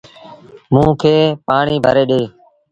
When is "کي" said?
1.01-1.15